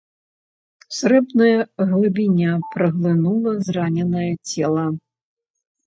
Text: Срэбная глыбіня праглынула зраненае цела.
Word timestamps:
Срэбная 0.99 1.59
глыбіня 1.91 2.51
праглынула 2.73 3.51
зраненае 3.71 4.29
цела. 4.49 4.85